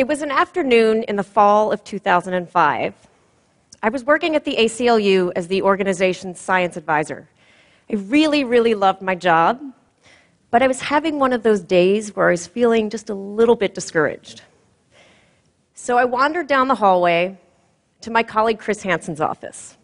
It 0.00 0.08
was 0.08 0.22
an 0.22 0.30
afternoon 0.30 1.02
in 1.02 1.16
the 1.16 1.22
fall 1.22 1.70
of 1.70 1.84
2005. 1.84 2.94
I 3.82 3.88
was 3.90 4.02
working 4.02 4.34
at 4.34 4.46
the 4.46 4.56
ACLU 4.56 5.30
as 5.36 5.46
the 5.46 5.60
organization's 5.60 6.40
science 6.40 6.78
advisor. 6.78 7.28
I 7.90 7.96
really, 7.96 8.42
really 8.42 8.74
loved 8.74 9.02
my 9.02 9.14
job, 9.14 9.60
but 10.50 10.62
I 10.62 10.68
was 10.68 10.80
having 10.80 11.18
one 11.18 11.34
of 11.34 11.42
those 11.42 11.60
days 11.60 12.16
where 12.16 12.28
I 12.28 12.30
was 12.30 12.46
feeling 12.46 12.88
just 12.88 13.10
a 13.10 13.14
little 13.14 13.56
bit 13.56 13.74
discouraged. 13.74 14.40
So 15.74 15.98
I 15.98 16.06
wandered 16.06 16.46
down 16.46 16.68
the 16.68 16.76
hallway 16.76 17.38
to 18.00 18.10
my 18.10 18.22
colleague 18.22 18.58
Chris 18.58 18.80
Hansen's 18.80 19.20
office. 19.20 19.76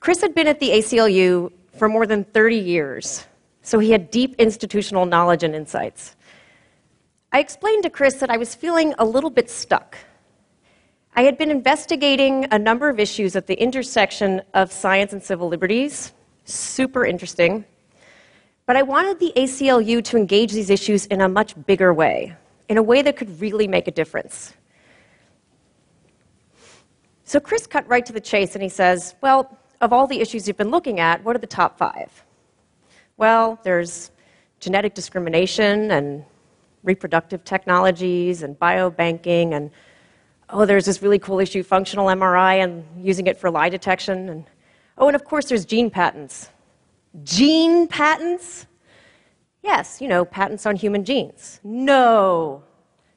Chris 0.00 0.20
had 0.20 0.34
been 0.34 0.48
at 0.48 0.58
the 0.58 0.70
ACLU 0.70 1.52
for 1.78 1.88
more 1.88 2.08
than 2.08 2.24
30 2.24 2.56
years, 2.56 3.24
so 3.62 3.78
he 3.78 3.92
had 3.92 4.10
deep 4.10 4.34
institutional 4.40 5.06
knowledge 5.06 5.44
and 5.44 5.54
insights. 5.54 6.16
I 7.34 7.40
explained 7.40 7.82
to 7.82 7.90
Chris 7.90 8.14
that 8.20 8.30
I 8.30 8.36
was 8.36 8.54
feeling 8.54 8.94
a 8.96 9.04
little 9.04 9.28
bit 9.28 9.50
stuck. 9.50 9.98
I 11.16 11.22
had 11.22 11.36
been 11.36 11.50
investigating 11.50 12.46
a 12.52 12.58
number 12.60 12.88
of 12.88 13.00
issues 13.00 13.34
at 13.34 13.48
the 13.48 13.54
intersection 13.54 14.40
of 14.54 14.70
science 14.70 15.12
and 15.12 15.20
civil 15.20 15.48
liberties, 15.48 16.12
super 16.44 17.04
interesting. 17.04 17.64
But 18.66 18.76
I 18.76 18.82
wanted 18.82 19.18
the 19.18 19.32
ACLU 19.34 20.04
to 20.04 20.16
engage 20.16 20.52
these 20.52 20.70
issues 20.70 21.06
in 21.06 21.22
a 21.22 21.28
much 21.28 21.56
bigger 21.66 21.92
way, 21.92 22.36
in 22.68 22.78
a 22.78 22.82
way 22.84 23.02
that 23.02 23.16
could 23.16 23.40
really 23.40 23.66
make 23.66 23.88
a 23.88 23.90
difference. 23.90 24.54
So 27.24 27.40
Chris 27.40 27.66
cut 27.66 27.84
right 27.88 28.06
to 28.06 28.12
the 28.12 28.20
chase 28.20 28.54
and 28.54 28.62
he 28.62 28.68
says, 28.68 29.16
Well, 29.20 29.58
of 29.80 29.92
all 29.92 30.06
the 30.06 30.20
issues 30.20 30.46
you've 30.46 30.56
been 30.56 30.70
looking 30.70 31.00
at, 31.00 31.24
what 31.24 31.34
are 31.34 31.40
the 31.40 31.48
top 31.48 31.78
five? 31.78 32.24
Well, 33.16 33.58
there's 33.64 34.12
genetic 34.60 34.94
discrimination 34.94 35.90
and 35.90 36.24
reproductive 36.84 37.44
technologies 37.44 38.42
and 38.42 38.58
biobanking 38.58 39.54
and 39.54 39.70
oh, 40.50 40.64
there's 40.64 40.84
this 40.84 41.02
really 41.02 41.18
cool 41.18 41.40
issue, 41.40 41.62
functional 41.62 42.06
MRI 42.06 42.62
and 42.62 42.84
using 43.04 43.26
it 43.26 43.36
for 43.38 43.50
lie 43.50 43.68
detection. 43.68 44.28
And 44.28 44.44
oh, 44.98 45.08
and 45.08 45.16
of 45.16 45.24
course, 45.24 45.46
there's 45.46 45.64
gene 45.64 45.90
patents. 45.90 46.50
Gene 47.22 47.88
patents? 47.88 48.66
Yes, 49.62 50.00
you 50.00 50.08
know, 50.08 50.24
patents 50.24 50.66
on 50.66 50.76
human 50.76 51.04
genes. 51.04 51.60
No. 51.64 52.62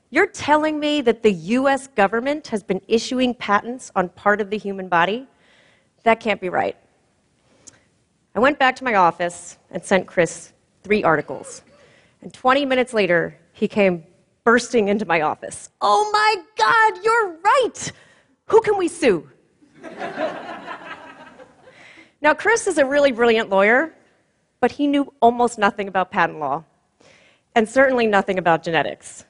You're 0.09 0.27
telling 0.27 0.79
me 0.79 1.01
that 1.01 1.21
the 1.21 1.31
US 1.31 1.87
government 1.87 2.47
has 2.47 2.63
been 2.63 2.81
issuing 2.87 3.33
patents 3.33 3.91
on 3.95 4.09
part 4.09 4.39
of 4.39 4.49
the 4.49 4.57
human 4.57 4.87
body? 4.87 5.27
That 6.03 6.19
can't 6.21 6.39
be 6.39 6.47
right. 6.47 6.77
I 8.33 8.39
went 8.39 8.57
back 8.57 8.75
to 8.77 8.83
my 8.83 8.95
office 8.95 9.57
and 9.71 9.83
sent 9.83 10.07
Chris 10.07 10.53
three 10.83 11.03
articles. 11.03 11.63
And 12.21 12.33
20 12.33 12.65
minutes 12.65 12.93
later, 12.93 13.37
he 13.57 13.67
came 13.67 14.03
bursting 14.43 14.87
into 14.87 15.03
my 15.05 15.21
office. 15.21 15.71
Oh 15.81 16.09
my 16.13 16.35
God, 16.55 17.03
you're 17.03 17.37
right! 17.43 17.91
Who 18.45 18.61
can 18.61 18.77
we 18.77 18.87
sue? 18.87 19.27
now, 22.21 22.35
Chris 22.35 22.67
is 22.67 22.77
a 22.77 22.85
really 22.85 23.11
brilliant 23.11 23.49
lawyer, 23.49 23.95
but 24.59 24.71
he 24.71 24.85
knew 24.85 25.11
almost 25.21 25.57
nothing 25.57 25.87
about 25.87 26.11
patent 26.11 26.39
law, 26.39 26.63
and 27.55 27.67
certainly 27.67 28.05
nothing 28.05 28.37
about 28.37 28.61
genetics. 28.61 29.25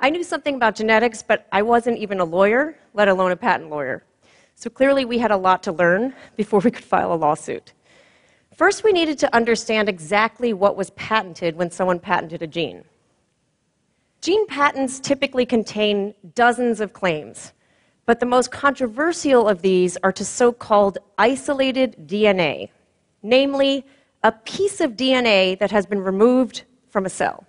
I 0.00 0.10
knew 0.10 0.24
something 0.24 0.56
about 0.56 0.74
genetics, 0.74 1.22
but 1.22 1.46
I 1.52 1.62
wasn't 1.62 1.98
even 1.98 2.18
a 2.18 2.24
lawyer, 2.24 2.76
let 2.94 3.06
alone 3.06 3.30
a 3.30 3.36
patent 3.36 3.70
lawyer. 3.70 4.02
So 4.56 4.68
clearly, 4.70 5.04
we 5.04 5.18
had 5.18 5.30
a 5.30 5.36
lot 5.36 5.62
to 5.62 5.72
learn 5.72 6.14
before 6.36 6.58
we 6.58 6.72
could 6.72 6.84
file 6.84 7.12
a 7.12 7.14
lawsuit. 7.14 7.74
First, 8.56 8.82
we 8.82 8.90
needed 8.90 9.20
to 9.20 9.32
understand 9.32 9.88
exactly 9.88 10.52
what 10.52 10.76
was 10.76 10.90
patented 10.90 11.54
when 11.54 11.70
someone 11.70 12.00
patented 12.00 12.42
a 12.42 12.48
gene. 12.48 12.82
Gene 14.22 14.46
patents 14.46 15.00
typically 15.00 15.44
contain 15.44 16.14
dozens 16.36 16.80
of 16.80 16.92
claims, 16.92 17.52
but 18.06 18.20
the 18.20 18.26
most 18.26 18.52
controversial 18.52 19.48
of 19.48 19.62
these 19.62 19.96
are 20.04 20.12
to 20.12 20.24
so 20.24 20.52
called 20.52 20.98
isolated 21.18 21.96
DNA, 22.06 22.68
namely, 23.20 23.84
a 24.22 24.30
piece 24.30 24.80
of 24.80 24.92
DNA 24.92 25.58
that 25.58 25.72
has 25.72 25.86
been 25.86 25.98
removed 25.98 26.62
from 26.88 27.04
a 27.04 27.08
cell. 27.08 27.44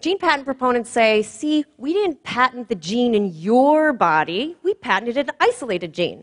Gene 0.00 0.18
patent 0.18 0.44
proponents 0.44 0.90
say, 0.90 1.24
see, 1.24 1.64
we 1.76 1.92
didn't 1.92 2.22
patent 2.22 2.68
the 2.68 2.76
gene 2.76 3.12
in 3.12 3.26
your 3.26 3.92
body, 3.92 4.56
we 4.62 4.74
patented 4.74 5.28
an 5.28 5.34
isolated 5.40 5.92
gene. 5.92 6.22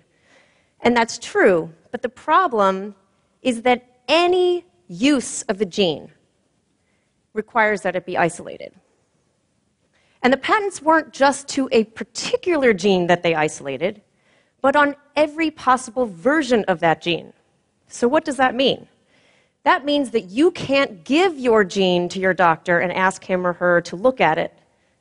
And 0.79 0.95
that's 0.95 1.17
true, 1.17 1.73
but 1.91 2.01
the 2.01 2.07
problem 2.07 2.95
is 3.41 3.63
that 3.63 3.99
any 4.07 4.63
use 4.87 5.41
of 5.41 5.57
the 5.57 5.65
gene 5.65 6.13
requires 7.33 7.81
that 7.81 7.97
it 7.97 8.05
be 8.05 8.17
isolated. 8.17 8.71
And 10.25 10.33
the 10.33 10.37
patents 10.37 10.81
weren't 10.81 11.13
just 11.13 11.47
to 11.49 11.69
a 11.71 11.83
particular 11.83 12.73
gene 12.73 13.05
that 13.05 13.21
they 13.21 13.35
isolated, 13.35 14.01
but 14.59 14.75
on 14.75 14.95
every 15.15 15.51
possible 15.51 16.07
version 16.07 16.65
of 16.67 16.79
that 16.79 16.99
gene. 16.99 17.31
So, 17.89 18.07
what 18.07 18.25
does 18.25 18.37
that 18.37 18.55
mean? 18.55 18.87
That 19.65 19.85
means 19.85 20.09
that 20.09 20.31
you 20.31 20.49
can't 20.49 21.03
give 21.03 21.37
your 21.37 21.63
gene 21.63 22.09
to 22.09 22.19
your 22.19 22.33
doctor 22.33 22.79
and 22.79 22.91
ask 22.91 23.23
him 23.23 23.45
or 23.45 23.53
her 23.53 23.81
to 23.81 23.95
look 23.95 24.19
at 24.19 24.39
it, 24.39 24.51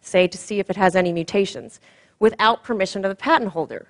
say, 0.02 0.28
to 0.28 0.36
see 0.36 0.58
if 0.58 0.68
it 0.68 0.76
has 0.76 0.94
any 0.94 1.10
mutations, 1.10 1.80
without 2.18 2.62
permission 2.62 3.02
of 3.02 3.08
the 3.08 3.16
patent 3.16 3.52
holder. 3.52 3.88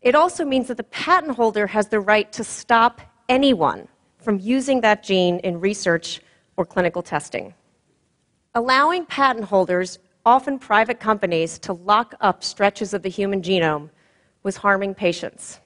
It 0.00 0.14
also 0.14 0.46
means 0.46 0.68
that 0.68 0.78
the 0.78 0.84
patent 0.84 1.36
holder 1.36 1.66
has 1.66 1.88
the 1.88 2.00
right 2.00 2.32
to 2.32 2.44
stop 2.44 3.02
anyone 3.28 3.88
from 4.16 4.38
using 4.38 4.80
that 4.80 5.02
gene 5.02 5.40
in 5.40 5.60
research 5.60 6.22
or 6.56 6.64
clinical 6.64 7.02
testing. 7.02 7.52
Allowing 8.54 9.04
patent 9.04 9.46
holders, 9.46 9.98
often 10.24 10.58
private 10.58 11.00
companies, 11.00 11.58
to 11.60 11.72
lock 11.72 12.14
up 12.20 12.42
stretches 12.42 12.94
of 12.94 13.02
the 13.02 13.08
human 13.08 13.42
genome 13.42 13.90
was 14.42 14.56
harming 14.56 14.94
patients. 14.94 15.60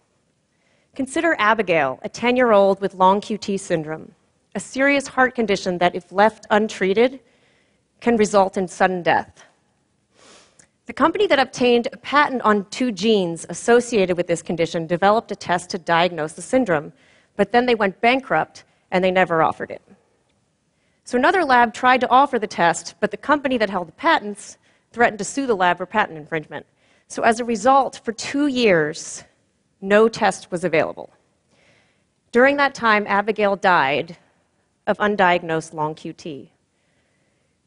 Consider 0.94 1.36
Abigail, 1.38 2.00
a 2.02 2.08
10 2.08 2.36
year 2.36 2.50
old 2.50 2.80
with 2.80 2.94
long 2.94 3.20
QT 3.20 3.60
syndrome, 3.60 4.12
a 4.54 4.60
serious 4.60 5.06
heart 5.06 5.34
condition 5.34 5.78
that, 5.78 5.94
if 5.94 6.10
left 6.10 6.47
untreated, 6.50 7.20
can 8.00 8.16
result 8.16 8.56
in 8.56 8.66
sudden 8.66 9.02
death. 9.02 9.44
The 10.86 10.92
company 10.92 11.26
that 11.26 11.38
obtained 11.38 11.88
a 11.92 11.98
patent 11.98 12.42
on 12.42 12.64
two 12.70 12.91
genes 12.91 13.44
associated 13.48 14.16
with 14.16 14.26
this 14.26 14.41
condition 14.41 14.86
developed 14.86 15.30
a 15.30 15.36
test 15.36 15.70
to 15.70 15.78
diagnose 15.78 16.32
the 16.32 16.42
syndrome, 16.42 16.92
but 17.36 17.52
then 17.52 17.66
they 17.66 17.74
went 17.74 18.00
bankrupt 18.00 18.64
and 18.91 19.04
they 19.04 19.10
never 19.10 19.42
offered 19.42 19.70
it. 19.70 19.82
So 21.08 21.16
another 21.16 21.42
lab 21.42 21.72
tried 21.72 22.02
to 22.02 22.10
offer 22.10 22.38
the 22.38 22.46
test, 22.46 22.94
but 23.00 23.10
the 23.10 23.16
company 23.16 23.56
that 23.56 23.70
held 23.70 23.88
the 23.88 23.92
patents 23.92 24.58
threatened 24.92 25.16
to 25.20 25.24
sue 25.24 25.46
the 25.46 25.56
lab 25.56 25.78
for 25.78 25.86
patent 25.86 26.19
infringement. 26.19 26.66
So 27.06 27.22
as 27.22 27.41
a 27.41 27.46
result, 27.46 28.02
for 28.04 28.12
two 28.12 28.48
years, 28.48 29.24
no 29.80 30.10
test 30.10 30.50
was 30.50 30.64
available. 30.64 31.08
During 32.30 32.58
that 32.58 32.74
time, 32.74 33.06
Abigail 33.06 33.56
died 33.56 34.18
of 34.86 34.98
undiagnosed 34.98 35.72
long 35.72 35.94
QT. 35.94 36.50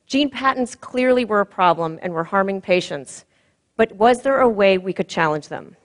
Gene 0.06 0.30
patents 0.30 0.75
clearly 0.75 1.25
were 1.25 1.41
a 1.41 1.46
problem 1.47 1.97
and 2.03 2.13
were 2.13 2.25
harming 2.25 2.62
patients, 2.62 3.25
but 3.75 3.91
was 3.94 4.22
there 4.22 4.41
a 4.41 4.47
way 4.47 4.78
we 4.78 4.94
could 4.94 5.09
challenge 5.09 5.47
them? 5.47 5.75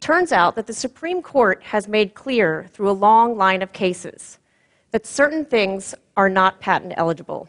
Turns 0.00 0.32
out 0.32 0.56
that 0.56 0.66
the 0.66 0.72
Supreme 0.72 1.20
Court 1.20 1.62
has 1.62 1.86
made 1.86 2.14
clear 2.14 2.70
through 2.72 2.88
a 2.88 2.92
long 2.92 3.36
line 3.36 3.60
of 3.60 3.74
cases 3.74 4.38
that 4.90 5.06
certain 5.06 5.44
things 5.44 5.94
are 6.16 6.28
not 6.28 6.60
patent 6.60 6.94
eligible. 6.96 7.48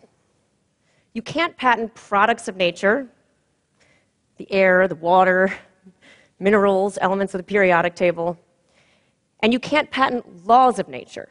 You 1.13 1.21
can't 1.21 1.57
patent 1.57 1.93
products 1.93 2.47
of 2.47 2.55
nature, 2.55 3.07
the 4.37 4.51
air, 4.51 4.87
the 4.87 4.95
water, 4.95 5.53
minerals, 6.39 6.97
elements 7.01 7.33
of 7.33 7.39
the 7.39 7.43
periodic 7.43 7.95
table. 7.95 8.37
And 9.41 9.53
you 9.53 9.59
can't 9.59 9.89
patent 9.91 10.45
laws 10.45 10.79
of 10.79 10.87
nature. 10.87 11.29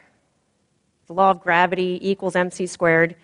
The 1.07 1.15
law 1.15 1.31
of 1.31 1.41
gravity 1.41 1.99
equals 2.03 2.37
mc 2.37 2.67
squared. 2.67 3.17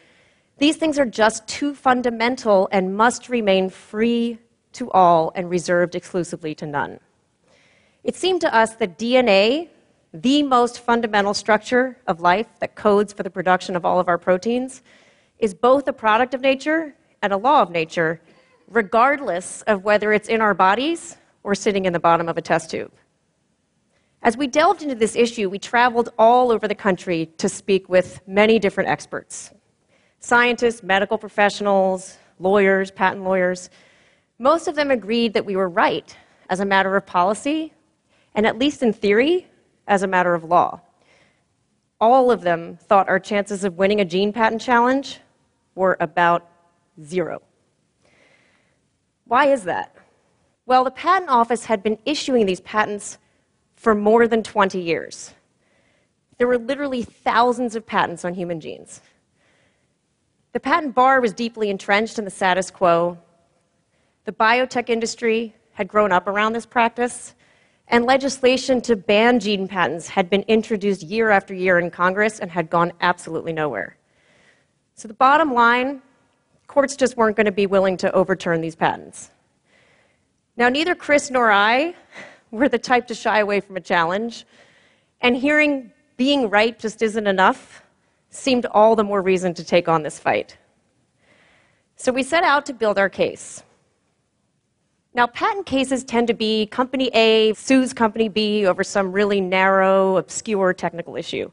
These 0.59 0.77
things 0.77 0.99
are 0.99 1.07
just 1.07 1.47
too 1.47 1.75
fundamental 1.75 2.69
and 2.73 2.97
must 2.97 3.29
remain 3.29 3.69
free 3.69 4.39
to 4.73 4.91
all 4.91 5.33
and 5.35 5.51
reserved 5.51 5.95
exclusively 5.95 6.55
to 6.57 6.67
none. 6.67 7.01
It 8.05 8.15
seemed 8.17 8.41
to 8.43 8.55
us 8.55 8.75
that 8.77 8.99
DNA, 8.99 9.69
the 10.23 10.43
most 10.43 10.81
fundamental 10.81 11.35
structure 11.35 11.99
of 12.07 12.21
life 12.21 12.47
that 12.61 12.75
codes 12.75 13.13
for 13.13 13.23
the 13.23 13.31
production 13.31 13.77
of 13.77 13.85
all 13.85 14.01
of 14.01 14.09
our 14.09 14.17
proteins, 14.17 14.83
is 15.39 15.53
both 15.53 15.87
a 15.89 15.93
product 15.93 16.33
of 16.33 16.41
nature 16.41 16.95
and 17.23 17.33
a 17.33 17.37
law 17.37 17.61
of 17.61 17.71
nature, 17.71 18.21
regardless 18.69 19.63
of 19.63 19.85
whether 19.85 20.13
it's 20.13 20.29
in 20.29 20.41
our 20.41 20.55
bodies 20.55 21.19
or 21.43 21.55
sitting 21.55 21.85
in 21.85 21.93
the 21.93 22.01
bottom 22.01 22.29
of 22.29 22.39
a 22.39 22.43
test 22.43 22.71
tube. 22.71 22.93
As 24.23 24.37
we 24.37 24.47
delved 24.47 24.83
into 24.83 24.95
this 24.95 25.15
issue, 25.15 25.51
we 25.51 25.59
traveled 25.59 26.09
all 26.19 26.51
over 26.51 26.67
the 26.67 26.75
country 26.75 27.27
to 27.37 27.49
speak 27.49 27.89
with 27.89 28.21
many 28.27 28.59
different 28.59 28.89
experts 28.89 29.53
scientists, 30.19 30.83
medical 30.83 31.19
professionals, 31.19 32.17
lawyers, 32.41 32.91
patent 32.91 33.23
lawyers. 33.23 33.71
Most 34.39 34.67
of 34.67 34.75
them 34.75 34.91
agreed 34.91 35.35
that 35.35 35.45
we 35.45 35.55
were 35.55 35.69
right 35.69 36.17
as 36.49 36.59
a 36.59 36.65
matter 36.65 36.97
of 36.97 37.07
policy, 37.07 37.73
and 38.35 38.47
at 38.47 38.59
least 38.59 38.83
in 38.83 38.93
theory, 38.93 39.47
as 39.87 40.03
a 40.03 40.07
matter 40.07 40.35
of 40.35 40.45
law. 40.45 40.81
All 42.01 42.31
of 42.31 42.43
them 42.43 42.79
thought 42.83 43.09
our 43.09 43.19
chances 43.19 43.65
of 43.65 43.79
winning 43.79 44.01
a 44.01 44.05
gene 44.05 44.33
patent 44.33 44.61
challenge 44.61 45.21
were 45.75 45.97
about 46.01 46.49
zero. 47.03 47.43
Why 49.27 49.47
is 49.47 49.65
that? 49.65 49.95
Well, 50.67 50.85
the 50.85 50.91
Patent 50.91 51.31
Office 51.31 51.65
had 51.65 51.83
been 51.83 51.99
issuing 52.05 52.45
these 52.45 52.61
patents 52.61 53.19
for 53.77 53.95
more 53.95 54.27
than 54.27 54.43
20 54.43 54.81
years. 54.81 55.33
There 56.39 56.47
were 56.47 56.59
literally 56.59 57.03
thousands 57.03 57.77
of 57.77 57.87
patents 57.87 58.25
on 58.25 58.35
human 58.35 58.61
genes. 58.61 59.01
The 60.53 60.61
patent 60.61 60.95
bar 60.95 61.21
was 61.21 61.33
deeply 61.33 61.71
entrenched 61.71 62.19
in 62.19 62.25
the 62.25 62.31
status 62.31 62.71
quo. 62.71 63.17
The 64.25 64.33
biotech 64.33 64.91
industry 64.91 65.55
had 65.73 65.87
grown 65.87 66.11
up 66.11 66.27
around 66.27 66.53
this 66.53 66.67
practice, 66.67 67.35
and 67.89 68.05
legislation 68.05 68.81
to 68.83 68.97
ban 68.97 69.39
gene 69.39 69.69
patents 69.69 70.09
had 70.09 70.29
been 70.29 70.43
introduced 70.49 71.03
year 71.03 71.31
after 71.31 71.55
year 71.55 71.79
in 71.79 71.91
Congress 71.91 72.41
and 72.41 72.51
had 72.51 72.69
gone 72.69 72.93
absolutely 73.01 73.53
nowhere. 73.53 73.97
So, 74.95 75.09
the 75.09 75.15
bottom 75.15 75.55
line 75.55 76.03
courts 76.67 76.97
just 76.97 77.17
weren't 77.17 77.37
going 77.37 77.47
to 77.47 77.53
be 77.53 77.67
willing 77.67 77.97
to 77.99 78.13
overturn 78.13 78.61
these 78.61 78.75
patents. 78.75 79.31
Now, 80.57 80.69
neither 80.69 80.95
Chris 80.95 81.31
nor 81.31 81.51
I 81.51 81.95
were 82.51 82.69
the 82.69 82.79
type 82.79 83.07
to 83.09 83.15
shy 83.15 83.41
away 83.41 83.61
from 83.61 83.77
a 83.77 83.81
challenge, 83.81 84.47
and 85.21 85.37
hearing 85.37 85.93
being 86.17 86.49
right 86.49 86.79
just 86.79 87.03
isn't 87.03 87.27
enough 87.27 87.83
seemed 88.31 88.67
all 88.67 88.97
the 88.97 89.05
more 89.05 89.23
reason 89.23 89.55
to 89.55 89.65
take 89.65 89.89
on 89.89 90.03
this 90.03 90.19
fight. 90.19 90.57
So 91.97 92.13
we 92.13 92.23
set 92.23 92.43
out 92.43 92.67
to 92.67 92.75
build 92.75 92.99
our 92.99 93.09
case. 93.09 93.63
Now, 95.17 95.27
patent 95.27 95.65
cases 95.65 96.05
tend 96.05 96.29
to 96.29 96.35
be 96.35 96.67
company 96.67 97.09
A 97.15 97.55
sues 97.55 97.95
company 97.95 98.29
B 98.29 98.67
over 98.67 98.85
some 98.85 99.13
really 99.13 99.41
narrow, 99.41 100.19
obscure 100.19 100.75
technical 100.75 101.17
issue. 101.17 101.51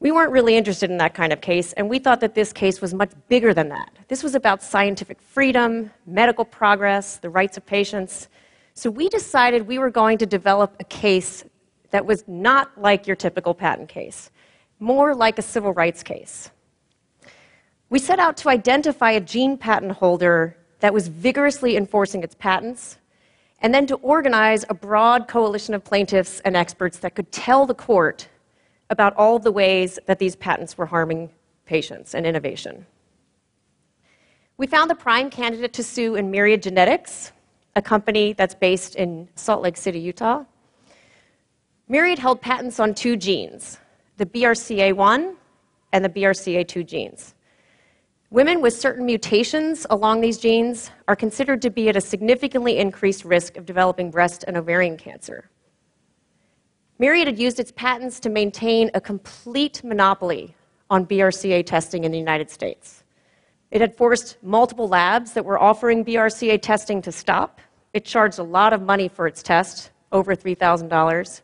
We 0.00 0.10
weren't 0.10 0.32
really 0.32 0.56
interested 0.56 0.90
in 0.90 0.96
that 0.96 1.14
kind 1.14 1.32
of 1.32 1.40
case, 1.40 1.72
and 1.74 1.88
we 1.88 2.00
thought 2.00 2.18
that 2.22 2.34
this 2.34 2.52
case 2.52 2.80
was 2.80 2.92
much 2.92 3.12
bigger 3.28 3.54
than 3.54 3.68
that. 3.68 3.92
This 4.08 4.24
was 4.24 4.34
about 4.34 4.64
scientific 4.64 5.22
freedom, 5.22 5.92
medical 6.08 6.44
progress, 6.44 7.18
the 7.18 7.30
rights 7.30 7.56
of 7.56 7.64
patients. 7.64 8.26
So 8.74 8.90
we 8.90 9.08
decided 9.10 9.68
we 9.68 9.78
were 9.78 9.88
going 9.88 10.18
to 10.18 10.26
develop 10.26 10.74
a 10.80 10.84
case 10.84 11.44
that 11.90 12.04
was 12.04 12.24
not 12.26 12.72
like 12.76 13.06
your 13.06 13.14
typical 13.14 13.54
patent 13.54 13.88
case, 13.88 14.32
more 14.80 15.14
like 15.14 15.38
a 15.38 15.42
civil 15.42 15.72
rights 15.72 16.02
case. 16.02 16.50
We 17.90 18.00
set 18.00 18.18
out 18.18 18.36
to 18.38 18.48
identify 18.48 19.12
a 19.12 19.20
gene 19.20 19.56
patent 19.56 19.92
holder 19.92 20.56
that 20.80 20.92
was 20.92 21.08
vigorously 21.08 21.76
enforcing 21.76 22.22
its 22.22 22.34
patents, 22.34 22.98
and 23.60 23.72
then 23.72 23.86
to 23.86 23.96
organize 23.96 24.64
a 24.68 24.74
broad 24.74 25.28
coalition 25.28 25.74
of 25.74 25.82
plaintiffs 25.82 26.40
and 26.40 26.56
experts 26.56 26.98
that 26.98 27.14
could 27.14 27.30
tell 27.32 27.66
the 27.66 27.74
court 27.74 28.28
about 28.90 29.14
all 29.16 29.38
the 29.38 29.50
ways 29.50 29.98
that 30.06 30.18
these 30.18 30.36
patents 30.36 30.76
were 30.78 30.86
harming 30.86 31.30
patients 31.64 32.14
and 32.14 32.26
innovation. 32.26 32.86
We 34.58 34.66
found 34.66 34.88
the 34.90 34.94
prime 34.94 35.28
candidate 35.28 35.72
to 35.74 35.82
sue 35.82 36.14
in 36.14 36.30
Myriad 36.30 36.62
Genetics, 36.62 37.32
a 37.74 37.82
company 37.82 38.32
that's 38.32 38.54
based 38.54 38.96
in 38.96 39.28
Salt 39.34 39.62
Lake 39.62 39.76
City, 39.76 39.98
Utah. 39.98 40.44
Myriad 41.88 42.18
held 42.18 42.40
patents 42.40 42.80
on 42.80 42.94
two 42.94 43.16
genes, 43.16 43.78
the 44.16 44.26
BRCA1 44.26 45.34
and 45.92 46.04
the 46.04 46.08
BRCA2 46.08 46.86
genes. 46.86 47.34
Women 48.30 48.60
with 48.60 48.74
certain 48.74 49.06
mutations 49.06 49.86
along 49.88 50.20
these 50.20 50.38
genes 50.38 50.90
are 51.06 51.14
considered 51.14 51.62
to 51.62 51.70
be 51.70 51.88
at 51.88 51.96
a 51.96 52.00
significantly 52.00 52.76
increased 52.76 53.24
risk 53.24 53.56
of 53.56 53.64
developing 53.64 54.10
breast 54.10 54.44
and 54.48 54.56
ovarian 54.56 54.96
cancer. 54.96 55.48
Myriad 56.98 57.28
had 57.28 57.38
used 57.38 57.60
its 57.60 57.70
patents 57.70 58.18
to 58.20 58.28
maintain 58.28 58.90
a 58.94 59.00
complete 59.00 59.84
monopoly 59.84 60.56
on 60.90 61.06
BRCA 61.06 61.64
testing 61.64 62.02
in 62.02 62.10
the 62.10 62.18
United 62.18 62.50
States. 62.50 63.04
It 63.70 63.80
had 63.80 63.96
forced 63.96 64.38
multiple 64.42 64.88
labs 64.88 65.32
that 65.34 65.44
were 65.44 65.62
offering 65.62 66.04
BRCA 66.04 66.60
testing 66.60 67.02
to 67.02 67.12
stop. 67.12 67.60
It 67.92 68.04
charged 68.04 68.40
a 68.40 68.42
lot 68.42 68.72
of 68.72 68.82
money 68.82 69.08
for 69.08 69.28
its 69.28 69.42
test, 69.42 69.90
over 70.10 70.34
$3,000. 70.34 71.42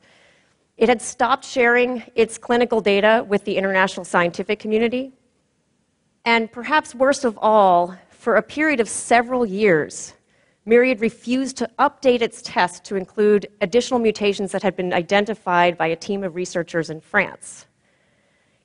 It 0.78 0.88
had 0.88 1.00
stopped 1.00 1.44
sharing 1.44 2.02
its 2.16 2.38
clinical 2.38 2.80
data 2.80 3.24
with 3.28 3.44
the 3.44 3.56
international 3.56 4.04
scientific 4.04 4.58
community. 4.58 5.12
And 6.24 6.50
perhaps 6.50 6.94
worst 6.94 7.24
of 7.24 7.38
all, 7.40 7.96
for 8.10 8.36
a 8.36 8.42
period 8.42 8.80
of 8.80 8.88
several 8.88 9.44
years, 9.44 10.14
Myriad 10.64 11.00
refused 11.00 11.56
to 11.56 11.70
update 11.80 12.22
its 12.22 12.40
test 12.42 12.84
to 12.84 12.94
include 12.94 13.48
additional 13.60 13.98
mutations 13.98 14.52
that 14.52 14.62
had 14.62 14.76
been 14.76 14.92
identified 14.92 15.76
by 15.76 15.88
a 15.88 15.96
team 15.96 16.22
of 16.22 16.36
researchers 16.36 16.88
in 16.90 17.00
France. 17.00 17.66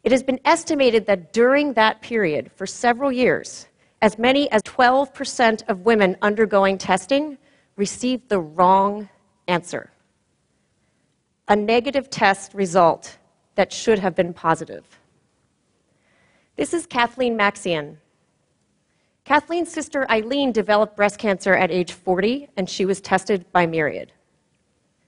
It 0.04 0.12
has 0.12 0.22
been 0.22 0.40
estimated 0.46 1.08
that 1.08 1.34
during 1.34 1.74
that 1.74 2.02
period, 2.02 2.52
for 2.56 2.68
several 2.68 3.12
years, 3.12 3.68
as 4.02 4.20
many 4.20 4.50
as 4.52 4.62
12% 4.62 5.68
of 5.68 5.86
women 5.86 6.16
undergoing 6.22 6.78
testing 6.78 7.40
received 7.76 8.30
the 8.30 8.40
wrong 8.40 9.10
answer 9.48 9.92
a 11.50 11.56
negative 11.56 12.10
test 12.10 12.54
result 12.54 13.18
that 13.56 13.72
should 13.72 14.00
have 14.00 14.14
been 14.14 14.34
positive. 14.34 14.84
This 16.58 16.74
is 16.74 16.88
Kathleen 16.88 17.38
Maxian. 17.38 17.98
Kathleen's 19.26 19.72
sister 19.72 20.10
Eileen 20.10 20.52
developed 20.52 20.96
breast 20.96 21.20
cancer 21.20 21.54
at 21.54 21.70
age 21.70 21.92
40, 21.92 22.50
and 22.58 22.68
she 22.68 22.84
was 22.84 23.00
tested 23.00 23.46
by 23.52 23.68
Myriad. 23.68 24.12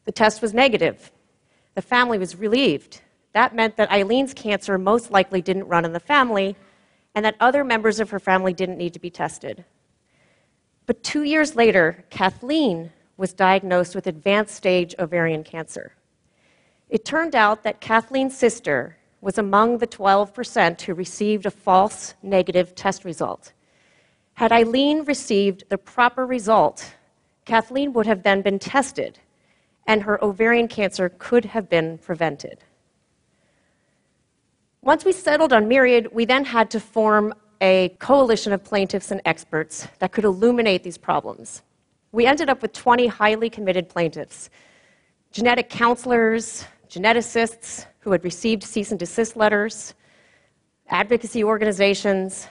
The 0.05 0.11
test 0.11 0.43
was 0.43 0.53
negative. 0.53 1.11
The 1.73 1.81
family 1.81 2.19
was 2.19 2.35
relieved. 2.35 3.01
That 3.33 3.55
meant 3.55 3.77
that 3.77 3.91
Eileen's 3.91 4.35
cancer 4.35 4.77
most 4.77 5.09
likely 5.09 5.41
didn't 5.41 5.67
run 5.67 5.85
in 5.85 5.93
the 5.93 5.99
family, 5.99 6.55
and 7.15 7.25
that 7.25 7.35
other 7.39 7.63
members 7.63 7.99
of 7.99 8.11
her 8.11 8.19
family 8.19 8.53
didn't 8.53 8.77
need 8.77 8.93
to 8.93 8.99
be 8.99 9.09
tested. 9.09 9.65
But 10.85 11.01
two 11.01 11.23
years 11.23 11.55
later, 11.55 12.05
Kathleen 12.11 12.91
was 13.17 13.33
diagnosed 13.33 13.95
with 13.95 14.05
advanced 14.05 14.53
stage 14.53 14.93
ovarian 14.99 15.43
cancer. 15.43 15.93
It 16.89 17.05
turned 17.05 17.33
out 17.33 17.63
that 17.63 17.81
Kathleen's 17.81 18.37
sister 18.37 18.97
was 19.21 19.37
among 19.37 19.77
the 19.77 19.87
12% 19.87 20.81
who 20.81 20.93
received 20.93 21.45
a 21.45 21.51
false 21.51 22.13
negative 22.23 22.73
test 22.75 23.03
result. 23.03 23.53
Had 24.33 24.51
Eileen 24.51 25.03
received 25.03 25.65
the 25.69 25.77
proper 25.77 26.25
result, 26.25 26.93
Kathleen 27.45 27.93
would 27.93 28.05
have 28.05 28.23
then 28.23 28.41
been 28.41 28.59
tested, 28.59 29.19
and 29.87 30.03
her 30.03 30.23
ovarian 30.23 30.67
cancer 30.67 31.09
could 31.09 31.45
have 31.45 31.69
been 31.69 31.97
prevented. 31.97 32.59
Once 34.81 35.03
we 35.03 35.11
settled 35.11 35.51
on 35.51 35.67
Myriad, 35.67 36.07
we 36.13 36.23
then 36.23 36.45
had 36.45 36.71
to 36.71 36.79
form 36.79 37.33
a 37.59 37.89
coalition 37.99 38.53
of 38.53 38.63
plaintiffs 38.63 39.11
and 39.11 39.21
experts 39.25 39.87
that 39.99 40.13
could 40.13 40.23
illuminate 40.23 40.83
these 40.83 40.97
problems. 40.97 41.61
We 42.13 42.25
ended 42.25 42.49
up 42.49 42.61
with 42.61 42.71
20 42.71 43.07
highly 43.07 43.49
committed 43.49 43.89
plaintiffs 43.89 44.49
genetic 45.31 45.69
counselors, 45.69 46.65
geneticists 46.89 47.85
who 47.99 48.11
had 48.11 48.23
received 48.23 48.63
cease 48.63 48.91
and 48.91 48.99
desist 48.99 49.35
letters, 49.35 49.93
advocacy 50.87 51.43
organizations, 51.43 52.47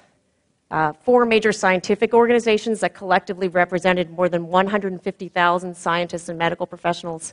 uh, 0.71 0.93
four 0.93 1.25
major 1.25 1.53
scientific 1.53 2.13
organizations 2.13 2.81
that 2.81 2.95
collectively 2.95 3.49
represented 3.49 4.11
more 4.11 4.29
than 4.29 4.47
150,000 4.47 5.77
scientists 5.77 6.29
and 6.29 6.39
medical 6.39 6.67
professionals, 6.67 7.33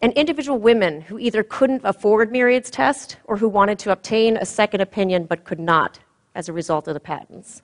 and 0.00 0.12
individual 0.14 0.58
women 0.58 1.02
who 1.02 1.18
either 1.18 1.42
couldn't 1.42 1.82
afford 1.84 2.32
Myriad's 2.32 2.70
test 2.70 3.18
or 3.24 3.36
who 3.36 3.48
wanted 3.48 3.78
to 3.80 3.92
obtain 3.92 4.38
a 4.38 4.46
second 4.46 4.80
opinion 4.80 5.24
but 5.24 5.44
could 5.44 5.60
not 5.60 5.98
as 6.34 6.48
a 6.48 6.52
result 6.52 6.88
of 6.88 6.94
the 6.94 7.00
patents. 7.00 7.62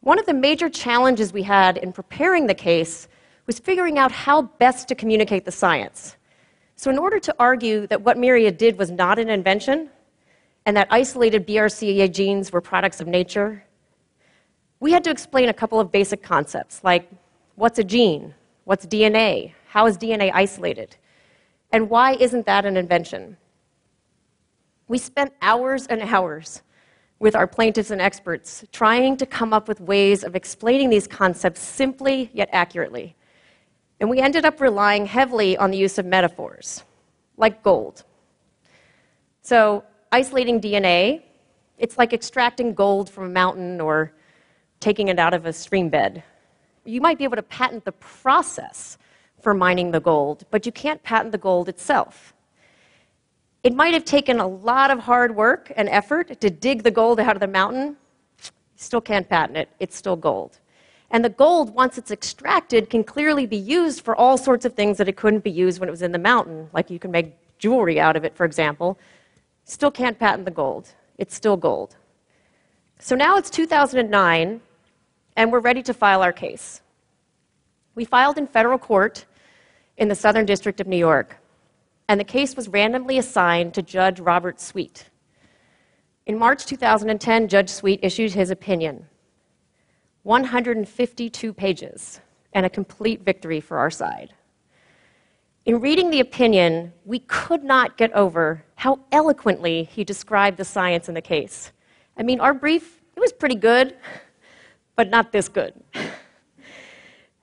One 0.00 0.18
of 0.18 0.26
the 0.26 0.32
major 0.32 0.70
challenges 0.70 1.32
we 1.32 1.42
had 1.42 1.76
in 1.76 1.92
preparing 1.92 2.46
the 2.46 2.54
case 2.54 3.08
was 3.46 3.58
figuring 3.58 3.98
out 3.98 4.12
how 4.12 4.42
best 4.42 4.88
to 4.88 4.94
communicate 4.94 5.44
the 5.44 5.52
science. 5.52 6.16
So, 6.78 6.92
in 6.92 6.98
order 6.98 7.18
to 7.18 7.34
argue 7.40 7.88
that 7.88 8.02
what 8.02 8.16
Myriad 8.16 8.56
did 8.56 8.78
was 8.78 8.88
not 8.88 9.18
an 9.18 9.28
invention 9.28 9.90
and 10.64 10.76
that 10.76 10.86
isolated 10.92 11.44
BRCA 11.44 12.08
genes 12.12 12.52
were 12.52 12.60
products 12.60 13.00
of 13.00 13.08
nature, 13.08 13.64
we 14.78 14.92
had 14.92 15.02
to 15.02 15.10
explain 15.10 15.48
a 15.48 15.52
couple 15.52 15.80
of 15.80 15.90
basic 15.90 16.22
concepts 16.22 16.84
like 16.84 17.10
what's 17.56 17.80
a 17.80 17.84
gene? 17.84 18.32
What's 18.62 18.86
DNA? 18.86 19.54
How 19.66 19.86
is 19.86 19.98
DNA 19.98 20.30
isolated? 20.32 20.94
And 21.72 21.90
why 21.90 22.12
isn't 22.12 22.46
that 22.46 22.64
an 22.64 22.76
invention? 22.76 23.36
We 24.86 24.98
spent 24.98 25.32
hours 25.42 25.88
and 25.88 26.00
hours 26.02 26.62
with 27.18 27.34
our 27.34 27.48
plaintiffs 27.48 27.90
and 27.90 28.00
experts 28.00 28.64
trying 28.70 29.16
to 29.16 29.26
come 29.26 29.52
up 29.52 29.66
with 29.66 29.80
ways 29.80 30.22
of 30.22 30.36
explaining 30.36 30.90
these 30.90 31.08
concepts 31.08 31.60
simply 31.60 32.30
yet 32.32 32.48
accurately. 32.52 33.16
And 34.00 34.08
we 34.08 34.20
ended 34.20 34.44
up 34.44 34.60
relying 34.60 35.06
heavily 35.06 35.56
on 35.56 35.70
the 35.70 35.76
use 35.76 35.98
of 35.98 36.06
metaphors, 36.06 36.84
like 37.36 37.62
gold. 37.62 38.04
So, 39.42 39.84
isolating 40.12 40.60
DNA, 40.60 41.22
it's 41.78 41.98
like 41.98 42.12
extracting 42.12 42.74
gold 42.74 43.10
from 43.10 43.24
a 43.24 43.28
mountain 43.28 43.80
or 43.80 44.12
taking 44.80 45.08
it 45.08 45.18
out 45.18 45.34
of 45.34 45.46
a 45.46 45.52
stream 45.52 45.88
bed. 45.88 46.22
You 46.84 47.00
might 47.00 47.18
be 47.18 47.24
able 47.24 47.36
to 47.36 47.42
patent 47.42 47.84
the 47.84 47.92
process 47.92 48.98
for 49.40 49.54
mining 49.54 49.90
the 49.90 50.00
gold, 50.00 50.44
but 50.50 50.66
you 50.66 50.72
can't 50.72 51.02
patent 51.02 51.32
the 51.32 51.38
gold 51.38 51.68
itself. 51.68 52.34
It 53.62 53.74
might 53.74 53.94
have 53.94 54.04
taken 54.04 54.40
a 54.40 54.46
lot 54.46 54.90
of 54.90 55.00
hard 55.00 55.34
work 55.34 55.72
and 55.76 55.88
effort 55.88 56.40
to 56.40 56.50
dig 56.50 56.84
the 56.84 56.90
gold 56.90 57.20
out 57.20 57.36
of 57.36 57.40
the 57.40 57.48
mountain. 57.48 57.96
You 58.42 58.50
still 58.76 59.00
can't 59.00 59.28
patent 59.28 59.58
it, 59.58 59.68
it's 59.80 59.96
still 59.96 60.16
gold. 60.16 60.58
And 61.10 61.24
the 61.24 61.30
gold, 61.30 61.74
once 61.74 61.96
it's 61.96 62.10
extracted, 62.10 62.90
can 62.90 63.02
clearly 63.02 63.46
be 63.46 63.56
used 63.56 64.02
for 64.02 64.14
all 64.14 64.36
sorts 64.36 64.64
of 64.64 64.74
things 64.74 64.98
that 64.98 65.08
it 65.08 65.16
couldn't 65.16 65.42
be 65.42 65.50
used 65.50 65.80
when 65.80 65.88
it 65.88 65.92
was 65.92 66.02
in 66.02 66.12
the 66.12 66.18
mountain. 66.18 66.68
Like 66.72 66.90
you 66.90 66.98
can 66.98 67.10
make 67.10 67.34
jewelry 67.58 67.98
out 67.98 68.16
of 68.16 68.24
it, 68.24 68.36
for 68.36 68.44
example. 68.44 68.98
Still 69.64 69.90
can't 69.90 70.18
patent 70.18 70.44
the 70.44 70.50
gold. 70.50 70.92
It's 71.16 71.34
still 71.34 71.56
gold. 71.56 71.96
So 72.98 73.16
now 73.16 73.36
it's 73.36 73.48
2009, 73.48 74.60
and 75.36 75.52
we're 75.52 75.60
ready 75.60 75.82
to 75.84 75.94
file 75.94 76.22
our 76.22 76.32
case. 76.32 76.82
We 77.94 78.04
filed 78.04 78.38
in 78.38 78.46
federal 78.46 78.78
court 78.78 79.24
in 79.96 80.08
the 80.08 80.14
Southern 80.14 80.46
District 80.46 80.80
of 80.80 80.86
New 80.86 80.96
York, 80.96 81.36
and 82.08 82.20
the 82.20 82.24
case 82.24 82.54
was 82.54 82.68
randomly 82.68 83.18
assigned 83.18 83.74
to 83.74 83.82
Judge 83.82 84.20
Robert 84.20 84.60
Sweet. 84.60 85.08
In 86.26 86.38
March 86.38 86.66
2010, 86.66 87.48
Judge 87.48 87.70
Sweet 87.70 88.00
issued 88.02 88.32
his 88.32 88.50
opinion 88.50 89.06
152 90.28 91.54
pages, 91.54 92.20
and 92.52 92.66
a 92.66 92.68
complete 92.68 93.22
victory 93.22 93.60
for 93.60 93.78
our 93.78 93.90
side. 93.90 94.34
In 95.64 95.80
reading 95.80 96.10
the 96.10 96.20
opinion, 96.20 96.92
we 97.06 97.20
could 97.20 97.64
not 97.64 97.96
get 97.96 98.12
over 98.12 98.62
how 98.74 99.00
eloquently 99.10 99.84
he 99.84 100.04
described 100.04 100.58
the 100.58 100.66
science 100.66 101.08
in 101.08 101.14
the 101.14 101.22
case. 101.22 101.72
I 102.18 102.24
mean, 102.24 102.40
our 102.40 102.52
brief, 102.52 103.00
it 103.16 103.20
was 103.20 103.32
pretty 103.32 103.54
good, 103.54 103.96
but 104.96 105.08
not 105.08 105.32
this 105.32 105.48
good. 105.48 105.72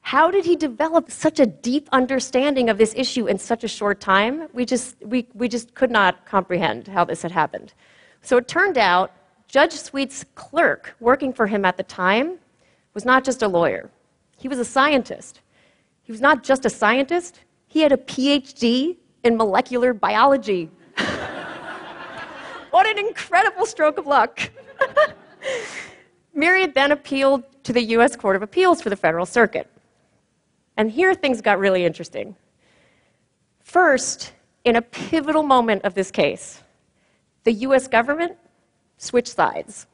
How 0.02 0.30
did 0.30 0.46
he 0.46 0.56
develop 0.56 1.10
such 1.10 1.40
a 1.40 1.48
deep 1.48 1.90
understanding 1.92 2.70
of 2.70 2.78
this 2.78 2.94
issue 2.96 3.26
in 3.26 3.40
such 3.40 3.64
a 3.64 3.68
short 3.68 4.00
time? 4.00 4.48
We 4.54 4.64
just, 4.64 4.96
we, 5.04 5.28
we 5.34 5.48
just 5.48 5.74
could 5.74 5.90
not 5.90 6.24
comprehend 6.28 6.88
how 6.88 7.04
this 7.04 7.24
had 7.24 7.32
happened. 7.32 7.74
So 8.22 8.38
it 8.38 8.48
turned 8.48 8.78
out 8.78 9.12
Judge 9.48 9.74
Sweet's 9.74 10.24
clerk 10.36 10.96
working 11.00 11.34
for 11.34 11.48
him 11.48 11.66
at 11.66 11.78
the 11.78 11.84
time 11.84 12.38
was 12.96 13.06
not 13.06 13.24
just 13.24 13.44
a 13.44 13.48
lawyer, 13.48 13.92
he 14.38 14.48
was 14.48 14.58
a 14.58 14.66
scientist. 14.66 15.42
He 16.02 16.12
was 16.12 16.22
not 16.22 16.44
just 16.44 16.66
a 16.66 16.70
scientist, 16.70 17.42
he 17.68 17.82
had 17.82 17.92
a 17.92 17.98
PhD 17.98 18.98
in 19.24 19.38
molecular 19.38 19.94
biology. 19.94 20.70
what 22.70 22.88
an 22.88 23.00
incredible 23.00 23.66
stroke 23.66 23.98
of 23.98 24.06
luck. 24.06 24.40
Myriad 26.34 26.76
then 26.76 26.92
appealed 26.92 27.44
to 27.64 27.74
the 27.74 27.82
US 27.96 28.16
Court 28.16 28.36
of 28.36 28.44
Appeals 28.44 28.82
for 28.82 28.90
the 28.90 28.96
Federal 28.96 29.26
Circuit. 29.26 29.68
And 30.78 30.92
here 30.92 31.14
things 31.16 31.42
got 31.42 31.58
really 31.58 31.86
interesting. 31.86 32.36
First, 33.64 34.34
in 34.64 34.76
a 34.76 34.82
pivotal 34.82 35.44
moment 35.44 35.84
of 35.86 35.96
this 35.96 36.12
case, 36.12 36.62
the 37.46 37.54
US 37.54 37.88
government 37.88 38.38
switched 38.98 39.34
sides. 39.34 39.88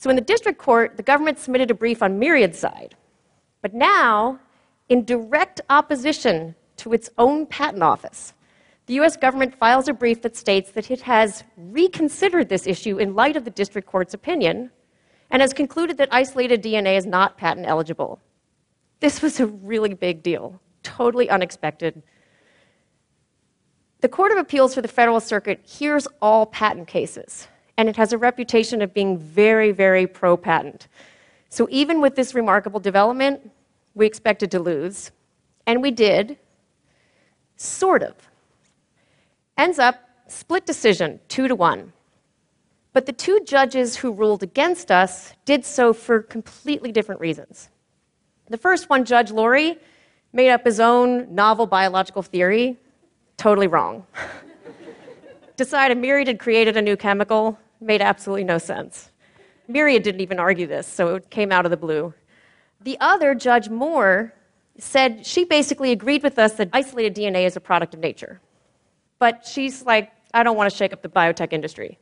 So 0.00 0.08
in 0.08 0.16
the 0.16 0.22
district 0.22 0.58
court, 0.58 0.96
the 0.96 1.02
government 1.02 1.38
submitted 1.38 1.70
a 1.70 1.74
brief 1.74 2.02
on 2.02 2.18
Myriad's 2.18 2.58
side. 2.58 2.96
But 3.60 3.74
now, 3.74 4.40
in 4.88 5.04
direct 5.04 5.60
opposition 5.68 6.54
to 6.78 6.94
its 6.94 7.10
own 7.18 7.44
patent 7.44 7.82
office, 7.82 8.32
the 8.86 8.94
US 8.94 9.18
government 9.18 9.54
files 9.54 9.88
a 9.88 9.92
brief 9.92 10.22
that 10.22 10.36
states 10.36 10.70
that 10.70 10.90
it 10.90 11.02
has 11.02 11.44
reconsidered 11.58 12.48
this 12.48 12.66
issue 12.66 12.96
in 12.96 13.14
light 13.14 13.36
of 13.36 13.44
the 13.44 13.50
district 13.50 13.86
court's 13.86 14.14
opinion 14.14 14.70
and 15.30 15.42
has 15.42 15.52
concluded 15.52 15.98
that 15.98 16.08
isolated 16.10 16.62
DNA 16.62 16.96
is 16.96 17.04
not 17.04 17.36
patent 17.36 17.66
eligible. 17.66 18.18
This 19.00 19.20
was 19.20 19.38
a 19.38 19.48
really 19.48 19.92
big 19.92 20.22
deal, 20.22 20.58
totally 20.82 21.28
unexpected. 21.28 22.02
The 24.00 24.08
Court 24.08 24.32
of 24.32 24.38
Appeals 24.38 24.74
for 24.74 24.80
the 24.80 24.88
Federal 24.88 25.20
Circuit 25.20 25.60
hears 25.62 26.08
all 26.22 26.46
patent 26.46 26.88
cases, 26.88 27.48
and 27.80 27.88
it 27.88 27.96
has 27.96 28.12
a 28.12 28.18
reputation 28.18 28.82
of 28.82 28.92
being 28.92 29.16
very, 29.16 29.72
very 29.72 30.06
pro 30.06 30.36
patent. 30.36 30.86
So 31.48 31.66
even 31.70 32.02
with 32.02 32.14
this 32.14 32.34
remarkable 32.34 32.78
development, 32.78 33.50
we 33.94 34.04
expected 34.04 34.50
to 34.50 34.60
lose, 34.60 35.12
and 35.66 35.80
we 35.80 35.90
did, 35.90 36.36
sort 37.56 38.02
of. 38.02 38.14
Ends 39.56 39.78
up 39.78 39.94
split 40.28 40.66
decision, 40.66 41.20
two 41.28 41.48
to 41.48 41.54
one. 41.54 41.94
But 42.92 43.06
the 43.06 43.14
two 43.14 43.40
judges 43.46 43.96
who 43.96 44.12
ruled 44.12 44.42
against 44.42 44.90
us 44.90 45.32
did 45.46 45.64
so 45.64 45.94
for 45.94 46.20
completely 46.20 46.92
different 46.92 47.22
reasons. 47.22 47.70
The 48.50 48.58
first 48.58 48.90
one, 48.90 49.06
Judge 49.06 49.30
Lourie, 49.30 49.78
made 50.34 50.50
up 50.50 50.66
his 50.66 50.80
own 50.80 51.34
novel 51.34 51.64
biological 51.64 52.20
theory, 52.20 52.76
totally 53.38 53.68
wrong. 53.68 54.04
Decided 55.56 55.96
Myriad 55.96 56.28
had 56.28 56.38
created 56.38 56.76
a 56.76 56.82
new 56.82 56.96
chemical, 56.96 57.58
made 57.80 58.02
absolutely 58.02 58.44
no 58.44 58.58
sense. 58.58 59.10
Myriad 59.68 60.02
didn't 60.02 60.20
even 60.20 60.38
argue 60.38 60.66
this, 60.66 60.86
so 60.86 61.14
it 61.14 61.30
came 61.30 61.52
out 61.52 61.64
of 61.64 61.70
the 61.70 61.76
blue. 61.76 62.12
The 62.80 62.96
other, 63.00 63.34
Judge 63.34 63.68
Moore, 63.68 64.34
said 64.78 65.26
she 65.26 65.44
basically 65.44 65.92
agreed 65.92 66.22
with 66.22 66.38
us 66.38 66.54
that 66.54 66.70
isolated 66.72 67.14
DNA 67.14 67.44
is 67.44 67.56
a 67.56 67.60
product 67.60 67.94
of 67.94 68.00
nature. 68.00 68.40
But 69.18 69.46
she's 69.46 69.84
like, 69.84 70.10
I 70.32 70.42
don't 70.42 70.56
want 70.56 70.70
to 70.70 70.76
shake 70.76 70.92
up 70.92 71.02
the 71.02 71.08
biotech 71.08 71.52
industry. 71.52 71.98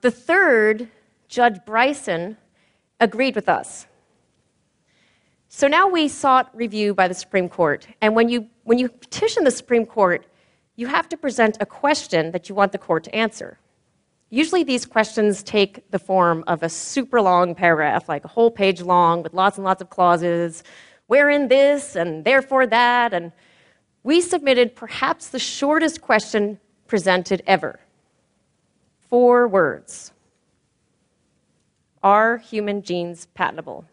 The 0.00 0.10
third, 0.10 0.88
Judge 1.28 1.58
Bryson, 1.64 2.36
agreed 3.00 3.34
with 3.34 3.48
us. 3.48 3.86
So 5.48 5.68
now 5.68 5.88
we 5.88 6.08
sought 6.08 6.54
review 6.54 6.94
by 6.94 7.08
the 7.08 7.14
Supreme 7.14 7.48
Court. 7.48 7.86
And 8.00 8.14
when 8.14 8.28
you, 8.28 8.48
when 8.64 8.78
you 8.78 8.88
petition 8.88 9.44
the 9.44 9.50
Supreme 9.50 9.86
Court, 9.86 10.26
you 10.76 10.88
have 10.88 11.08
to 11.10 11.16
present 11.16 11.58
a 11.60 11.66
question 11.66 12.32
that 12.32 12.48
you 12.48 12.54
want 12.54 12.72
the 12.72 12.78
court 12.78 13.04
to 13.04 13.14
answer. 13.14 13.58
Usually, 14.30 14.64
these 14.64 14.86
questions 14.86 15.42
take 15.42 15.90
the 15.90 15.98
form 15.98 16.44
of 16.46 16.62
a 16.62 16.68
super 16.68 17.20
long 17.20 17.54
paragraph, 17.54 18.08
like 18.08 18.24
a 18.24 18.28
whole 18.28 18.50
page 18.50 18.80
long, 18.80 19.22
with 19.22 19.34
lots 19.34 19.58
and 19.58 19.64
lots 19.64 19.80
of 19.80 19.90
clauses, 19.90 20.64
wherein 21.06 21.48
this 21.48 21.94
and 21.94 22.24
therefore 22.24 22.66
that. 22.66 23.14
And 23.14 23.32
we 24.02 24.20
submitted 24.20 24.74
perhaps 24.74 25.28
the 25.28 25.38
shortest 25.38 26.00
question 26.00 26.58
presented 26.86 27.42
ever 27.46 27.80
four 29.14 29.46
words 29.46 30.12
Are 32.02 32.38
human 32.38 32.82
genes 32.82 33.26
patentable? 33.26 33.84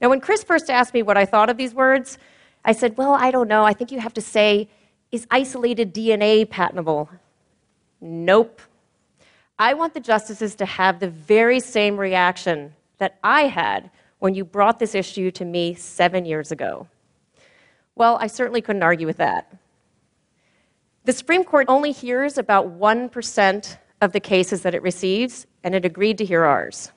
Now, 0.00 0.08
when 0.08 0.20
Chris 0.20 0.44
first 0.44 0.70
asked 0.70 0.94
me 0.94 1.02
what 1.02 1.16
I 1.16 1.24
thought 1.24 1.50
of 1.50 1.56
these 1.56 1.74
words, 1.74 2.18
I 2.64 2.70
said, 2.70 2.96
Well, 2.96 3.14
I 3.14 3.32
don't 3.32 3.48
know. 3.48 3.64
I 3.64 3.72
think 3.72 3.90
you 3.90 3.98
have 3.98 4.14
to 4.14 4.20
say, 4.20 4.68
Is 5.10 5.26
isolated 5.32 5.92
DNA 5.92 6.48
patentable? 6.48 7.10
Nope. 8.00 8.60
I 9.58 9.72
want 9.72 9.94
the 9.94 10.00
justices 10.00 10.54
to 10.56 10.66
have 10.66 11.00
the 11.00 11.08
very 11.08 11.60
same 11.60 11.96
reaction 11.96 12.74
that 12.98 13.18
I 13.24 13.42
had 13.42 13.90
when 14.18 14.34
you 14.34 14.44
brought 14.44 14.78
this 14.78 14.94
issue 14.94 15.30
to 15.32 15.44
me 15.44 15.74
seven 15.74 16.26
years 16.26 16.52
ago. 16.52 16.88
Well, 17.94 18.18
I 18.20 18.26
certainly 18.26 18.60
couldn't 18.60 18.82
argue 18.82 19.06
with 19.06 19.16
that. 19.16 19.50
The 21.04 21.12
Supreme 21.12 21.44
Court 21.44 21.66
only 21.68 21.92
hears 21.92 22.36
about 22.36 22.78
1% 22.78 23.76
of 24.02 24.12
the 24.12 24.20
cases 24.20 24.62
that 24.62 24.74
it 24.74 24.82
receives, 24.82 25.46
and 25.64 25.74
it 25.74 25.84
agreed 25.84 26.18
to 26.18 26.24
hear 26.24 26.44
ours. 26.44 26.90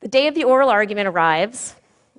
The 0.00 0.08
day 0.08 0.26
of 0.26 0.34
the 0.34 0.44
oral 0.44 0.68
argument 0.68 1.08
arrives, 1.08 1.74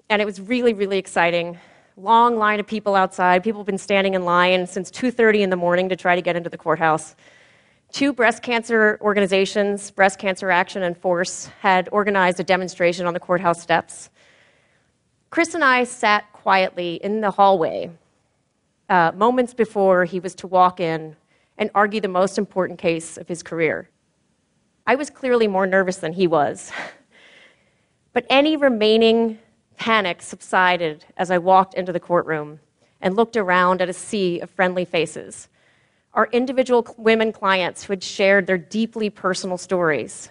and 0.10 0.20
it 0.20 0.26
was 0.26 0.42
really, 0.42 0.74
really 0.74 0.98
exciting. 0.98 1.60
Long 1.96 2.38
line 2.38 2.60
of 2.60 2.66
people 2.66 2.96
outside. 2.96 3.44
People 3.44 3.62
have 3.62 3.68
been 3.68 3.78
standing 3.78 4.16
in 4.16 4.26
line 4.26 4.66
since 4.66 4.90
2:30 4.90 5.44
in 5.44 5.52
the 5.52 5.56
morning 5.56 5.90
to 5.90 5.96
try 5.96 6.16
to 6.16 6.22
get 6.22 6.36
into 6.36 6.50
the 6.50 6.58
courthouse. 6.58 7.16
Two 7.92 8.14
breast 8.14 8.44
cancer 8.44 8.98
organizations, 9.02 9.92
Breast 9.92 10.20
Cancer 10.20 10.52
Action 10.52 10.84
and 10.84 10.98
Force, 10.98 11.50
had 11.62 11.88
organized 11.92 12.40
a 12.40 12.44
demonstration 12.44 13.06
on 13.06 13.14
the 13.14 13.20
courthouse 13.20 13.62
steps. 13.62 14.10
Chris 15.30 15.54
and 15.54 15.64
I 15.64 15.84
sat 15.84 16.32
quietly 16.34 16.96
in 16.96 17.22
the 17.22 17.32
hallway 17.32 17.92
uh, 18.90 19.12
moments 19.16 19.54
before 19.54 20.06
he 20.06 20.20
was 20.20 20.36
to 20.36 20.48
walk 20.48 20.80
in 20.80 21.16
and 21.58 21.72
argue 21.74 22.02
the 22.02 22.08
most 22.08 22.38
important 22.38 22.80
case 22.80 23.18
of 23.18 23.28
his 23.28 23.42
career. 23.42 23.90
I 24.86 24.96
was 24.96 25.10
clearly 25.10 25.48
more 25.48 25.66
nervous 25.66 25.98
than 25.98 26.14
he 26.14 26.28
was. 26.28 26.72
But 28.14 28.26
any 28.32 28.58
remaining 28.58 29.38
panic 29.78 30.24
subsided 30.24 31.06
as 31.18 31.30
I 31.30 31.38
walked 31.38 31.76
into 31.76 31.94
the 31.94 32.00
courtroom 32.00 32.62
and 33.00 33.16
looked 33.16 33.38
around 33.38 33.80
at 33.80 33.90
a 33.90 33.94
sea 33.94 34.40
of 34.40 34.50
friendly 34.50 34.86
faces. 34.86 35.50
Our 36.18 36.28
individual 36.32 36.84
women 36.98 37.32
clients 37.32 37.84
who 37.84 37.94
had 37.94 38.04
shared 38.04 38.48
their 38.48 38.58
deeply 38.58 39.12
personal 39.12 39.60
stories. 39.60 40.30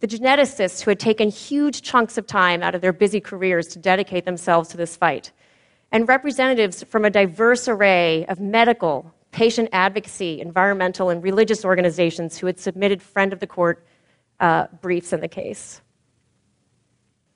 The 0.00 0.06
geneticists 0.06 0.80
who 0.80 0.90
had 0.90 0.98
taken 0.98 1.28
huge 1.28 1.82
chunks 1.82 2.16
of 2.16 2.26
time 2.26 2.62
out 2.62 2.74
of 2.74 2.80
their 2.80 2.94
busy 2.94 3.20
careers 3.20 3.66
to 3.68 3.78
dedicate 3.78 4.24
themselves 4.24 4.70
to 4.70 4.78
this 4.78 4.96
fight. 4.96 5.30
And 5.92 6.08
representatives 6.08 6.84
from 6.84 7.04
a 7.04 7.10
diverse 7.10 7.68
array 7.68 8.24
of 8.26 8.40
medical, 8.40 9.12
patient 9.30 9.68
advocacy, 9.72 10.40
environmental, 10.40 11.10
and 11.10 11.22
religious 11.22 11.66
organizations 11.66 12.38
who 12.38 12.46
had 12.46 12.58
submitted 12.58 13.02
friend 13.02 13.34
of 13.34 13.40
the 13.40 13.46
court 13.46 13.86
uh, 14.40 14.68
briefs 14.80 15.12
in 15.12 15.20
the 15.20 15.28
case. 15.28 15.82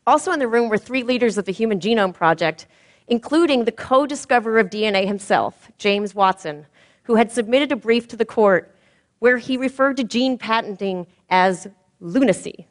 Also 0.06 0.32
in 0.32 0.38
the 0.38 0.48
room 0.48 0.70
were 0.70 0.78
three 0.78 1.02
leaders 1.02 1.36
of 1.36 1.44
the 1.44 1.52
Human 1.52 1.80
Genome 1.80 2.14
Project, 2.14 2.66
including 3.08 3.66
the 3.66 3.72
co 3.72 4.06
discoverer 4.06 4.58
of 4.58 4.70
DNA 4.70 5.06
himself, 5.06 5.70
James 5.76 6.14
Watson, 6.14 6.64
who 7.04 7.16
had 7.16 7.30
submitted 7.30 7.72
a 7.72 7.76
brief 7.76 8.08
to 8.08 8.16
the 8.16 8.24
court 8.24 8.74
where 9.18 9.38
he 9.38 9.56
referred 9.56 9.96
to 9.96 10.04
gene 10.04 10.36
patenting 10.36 11.06
as 11.30 11.68
lunacy. 12.00 12.66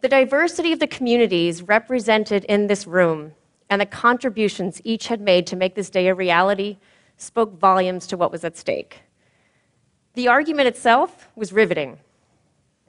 The 0.00 0.08
diversity 0.08 0.72
of 0.72 0.78
the 0.78 0.86
communities 0.86 1.62
represented 1.62 2.44
in 2.44 2.66
this 2.66 2.86
room 2.86 3.32
and 3.68 3.80
the 3.80 3.86
contributions 3.86 4.80
each 4.84 5.08
had 5.08 5.20
made 5.20 5.46
to 5.48 5.56
make 5.56 5.74
this 5.74 5.90
day 5.90 6.08
a 6.08 6.14
reality 6.14 6.78
spoke 7.16 7.58
volumes 7.58 8.06
to 8.06 8.16
what 8.16 8.30
was 8.30 8.44
at 8.44 8.56
stake. 8.56 9.00
The 10.14 10.28
argument 10.28 10.68
itself 10.68 11.28
was 11.34 11.52
riveting. 11.52 11.98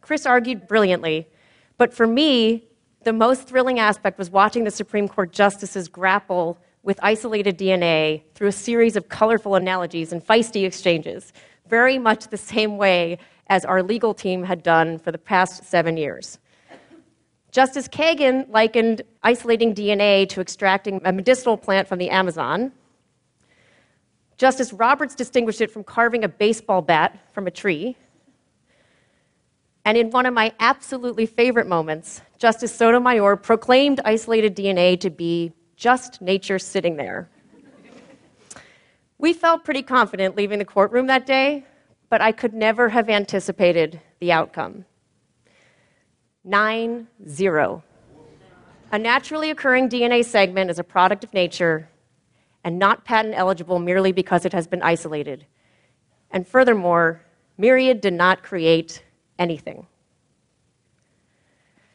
Chris 0.02 0.26
argued 0.26 0.68
brilliantly, 0.68 1.28
but 1.78 1.94
for 1.94 2.08
me, 2.08 2.66
the 3.04 3.14
most 3.14 3.48
thrilling 3.48 3.80
aspect 3.80 4.18
was 4.18 4.30
watching 4.30 4.64
the 4.64 4.72
Supreme 4.72 5.08
Court 5.08 5.32
justices 5.32 5.88
grapple 5.88 6.58
with 6.88 6.98
isolated 7.04 7.58
DNA 7.58 8.24
through 8.34 8.48
a 8.48 8.52
series 8.54 8.96
of 8.96 9.10
colorful 9.10 9.56
analogies 9.56 10.14
and 10.14 10.26
feisty 10.26 10.66
exchanges, 10.66 11.34
very 11.68 11.98
much 11.98 12.30
the 12.30 12.38
same 12.38 12.78
way 12.78 13.18
as 13.48 13.66
our 13.66 13.84
legal 13.84 14.14
team 14.14 14.42
had 14.42 14.64
done 14.64 14.98
for 14.98 15.12
the 15.12 15.18
past 15.18 15.66
seven 15.66 15.98
years. 15.98 16.40
Justice 17.52 17.90
Kagan 17.90 18.50
likened 18.50 19.02
isolating 19.22 19.76
DNA 19.76 20.30
to 20.30 20.40
extracting 20.40 21.02
a 21.04 21.12
medicinal 21.12 21.58
plant 21.58 21.90
from 21.90 22.00
the 22.00 22.10
Amazon. 22.10 22.72
Justice 24.38 24.72
Roberts 24.72 25.14
distinguished 25.14 25.60
it 25.60 25.70
from 25.70 25.84
carving 25.84 26.24
a 26.24 26.30
baseball 26.30 26.82
bat 26.82 27.20
from 27.34 27.48
a 27.48 27.52
tree. 27.52 27.98
And 29.84 29.98
in 29.98 30.10
one 30.12 30.26
of 30.26 30.34
my 30.34 30.54
absolutely 30.62 31.26
favorite 31.26 31.68
moments, 31.68 32.22
Justice 32.38 32.74
Sotomayor 32.74 33.36
proclaimed 33.36 34.00
isolated 34.06 34.56
DNA 34.56 34.98
to 35.02 35.10
be 35.10 35.52
just 35.78 36.22
nature 36.22 36.60
sitting 36.60 36.98
there. 36.98 37.30
we 39.18 39.32
felt 39.32 39.64
pretty 39.64 39.84
confident 39.84 40.36
leaving 40.36 40.60
the 40.60 40.66
courtroom 40.66 41.08
that 41.08 41.26
day, 41.26 41.64
but 42.10 42.20
I 42.20 42.32
could 42.32 42.54
never 42.54 42.90
have 42.90 43.10
anticipated 43.10 44.02
the 44.20 44.32
outcome. 44.32 44.86
9 46.44 47.08
0. 47.28 47.84
A 48.92 48.98
naturally 48.98 49.52
occurring 49.52 49.90
DNA 49.90 50.26
segment 50.26 50.72
is 50.72 50.80
a 50.80 50.84
product 50.84 51.24
of 51.24 51.34
nature 51.34 51.90
and 52.64 52.80
not 52.80 53.06
patent 53.06 53.36
eligible 53.36 53.80
merely 53.80 54.12
because 54.12 54.46
it 54.46 54.54
has 54.54 54.66
been 54.66 54.82
isolated. 54.82 55.46
And 56.32 56.48
furthermore, 56.48 57.22
Myriad 57.58 58.02
did 58.02 58.14
not 58.14 58.44
create 58.44 59.04
anything. 59.38 59.88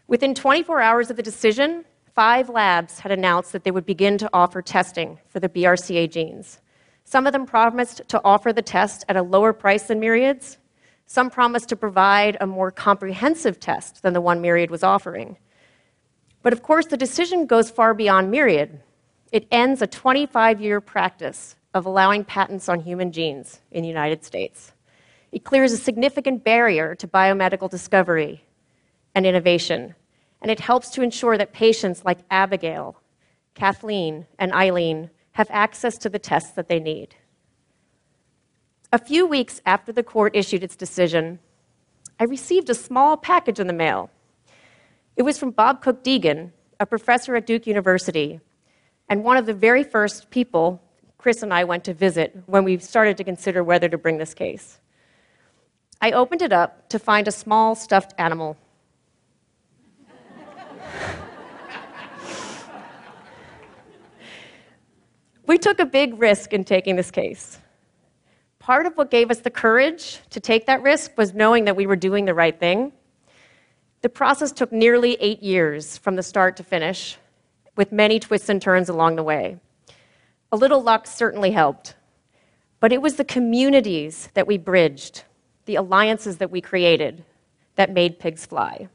Within 0.07 0.35
24 0.35 0.81
hours 0.81 1.11
of 1.11 1.17
the 1.17 1.23
decision, 1.23 1.85
five 2.15 2.49
labs 2.49 3.01
had 3.01 3.13
announced 3.13 3.53
that 3.53 3.65
they 3.65 3.71
would 3.71 3.87
begin 3.87 4.19
to 4.19 4.31
offer 4.33 4.63
testing 4.63 5.19
for 5.29 5.41
the 5.41 5.49
BRCA 5.49 6.11
genes. 6.11 6.61
Some 7.05 7.27
of 7.27 7.33
them 7.33 7.47
promised 7.47 8.03
to 8.09 8.21
offer 8.25 8.53
the 8.53 8.63
test 8.63 9.05
at 9.09 9.17
a 9.17 9.23
lower 9.23 9.53
price 9.53 9.85
than 9.85 10.01
Myriad's. 10.01 10.59
Some 11.07 11.31
promised 11.31 11.69
to 11.71 11.77
provide 11.77 12.37
a 12.41 12.47
more 12.47 12.71
comprehensive 12.71 13.61
test 13.61 14.03
than 14.03 14.13
the 14.13 14.21
one 14.21 14.41
Myriad 14.41 14.71
was 14.71 14.83
offering. 14.83 15.37
But 16.43 16.53
of 16.53 16.63
course, 16.63 16.87
the 16.87 16.97
decision 16.97 17.47
goes 17.47 17.71
far 17.71 17.95
beyond 17.95 18.31
Myriad. 18.31 18.81
It 19.31 19.47
ends 19.51 19.83
a 19.83 19.87
25 19.87 20.61
year 20.61 20.81
practice 20.81 21.57
of 21.75 21.87
allowing 21.87 22.25
patents 22.25 22.69
on 22.69 22.81
human 22.81 23.13
genes 23.13 23.61
in 23.71 23.83
the 23.83 23.89
United 23.89 24.25
States. 24.25 24.73
It 25.33 25.45
clears 25.45 25.73
a 25.73 25.79
significant 25.79 26.45
barrier 26.45 26.95
to 26.97 27.09
biomedical 27.09 27.71
discovery 27.71 28.45
and 29.15 29.25
innovation, 29.25 29.95
and 30.43 30.51
it 30.51 30.61
helps 30.61 30.91
to 30.91 31.03
ensure 31.03 31.39
that 31.39 31.53
patients 31.55 32.05
like 32.05 32.19
Abigail, 32.31 33.01
Kathleen, 33.55 34.27
and 34.39 34.53
Eileen 34.53 35.09
have 35.33 35.49
access 35.51 35.97
to 35.99 36.11
the 36.11 36.19
tests 36.19 36.51
that 36.51 36.69
they 36.69 36.79
need. 36.79 37.15
A 38.93 38.99
few 38.99 39.27
weeks 39.27 39.63
after 39.65 39.93
the 39.93 40.03
court 40.03 40.37
issued 40.37 40.63
its 40.63 40.77
decision, 40.77 41.39
I 42.21 42.25
received 42.25 42.69
a 42.69 42.75
small 42.75 43.17
package 43.17 43.59
in 43.59 43.67
the 43.67 43.73
mail. 43.73 44.11
It 45.17 45.23
was 45.23 45.39
from 45.39 45.53
Bob 45.53 45.81
Cook 45.81 46.05
Deegan, 46.05 46.53
a 46.79 46.85
professor 46.85 47.35
at 47.37 47.47
Duke 47.47 47.67
University, 47.67 48.41
and 49.09 49.25
one 49.25 49.39
of 49.39 49.47
the 49.47 49.55
very 49.55 49.85
first 49.85 50.29
people 50.31 50.83
Chris 51.23 51.45
and 51.45 51.55
I 51.55 51.63
went 51.63 51.85
to 51.85 51.95
visit 51.95 52.37
when 52.47 52.65
we 52.65 52.79
started 52.79 53.17
to 53.17 53.23
consider 53.23 53.63
whether 53.63 53.89
to 53.89 53.97
bring 53.97 54.19
this 54.19 54.35
case. 54.35 54.81
I 56.01 56.11
opened 56.11 56.43
it 56.43 56.53
up 56.53 56.89
to 56.89 56.99
find 56.99 57.29
a 57.29 57.31
small 57.31 57.77
stuffed 57.77 58.13
animal. 58.19 58.57
We 65.47 65.59
took 65.59 65.81
a 65.81 65.87
big 65.87 66.21
risk 66.21 66.53
in 66.53 66.65
taking 66.65 66.97
this 66.97 67.11
case. 67.11 67.59
Part 68.59 68.87
of 68.87 68.97
what 68.97 69.11
gave 69.11 69.31
us 69.31 69.41
the 69.41 69.51
courage 69.51 70.21
to 70.31 70.41
take 70.41 70.67
that 70.67 70.83
risk 70.83 71.17
was 71.19 71.35
knowing 71.35 71.65
that 71.65 71.77
we 71.77 71.87
were 71.87 71.97
doing 71.97 72.25
the 72.25 72.35
right 72.35 72.59
thing. 72.59 72.93
The 74.03 74.09
process 74.09 74.53
took 74.53 74.73
nearly 74.73 75.17
eight 75.21 75.43
years 75.43 75.97
from 75.97 76.17
the 76.17 76.23
start 76.23 76.57
to 76.59 76.65
finish, 76.65 77.19
with 77.77 77.91
many 77.91 78.21
twists 78.21 78.49
and 78.49 78.63
turns 78.63 78.89
along 78.89 79.17
the 79.17 79.23
way. 79.23 79.59
A 80.53 80.57
little 80.57 80.83
luck 80.83 81.07
certainly 81.07 81.51
helped, 81.51 81.95
but 82.79 82.93
it 82.93 83.01
was 83.01 83.17
the 83.17 83.25
communities 83.25 84.29
that 84.35 84.47
we 84.47 84.59
bridged, 84.59 85.25
the 85.65 85.77
alliances 85.77 86.37
that 86.39 86.51
we 86.51 86.61
created, 86.61 87.25
that 87.77 87.93
made 87.93 88.19
pigs 88.19 88.45
fly. 88.45 88.89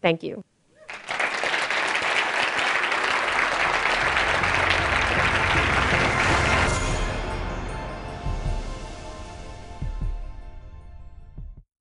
Thank 0.00 0.22
you. 0.22 0.44